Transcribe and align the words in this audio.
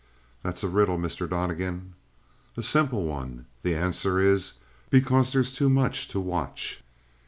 "That's 0.41 0.63
a 0.63 0.67
riddle, 0.67 0.97
Mr. 0.97 1.29
Donnegan." 1.29 1.93
"A 2.57 2.63
simple 2.63 3.03
one. 3.05 3.45
The 3.61 3.75
answer 3.75 4.17
is, 4.19 4.53
because 4.89 5.31
there's 5.31 5.53
too 5.53 5.69
much 5.69 6.07
to 6.07 6.19
watch." 6.19 6.83